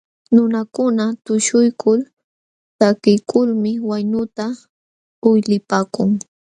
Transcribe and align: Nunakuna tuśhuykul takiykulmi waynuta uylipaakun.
Nunakuna 0.35 1.03
tuśhuykul 1.25 1.99
takiykulmi 2.79 3.71
waynuta 3.89 4.45
uylipaakun. 5.29 6.11